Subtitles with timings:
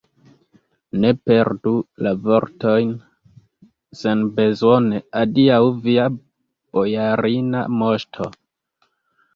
[1.01, 1.73] Ne perdu
[2.05, 2.95] la vortojn
[4.01, 8.35] senbezone, adiaŭ, via bojarina moŝto!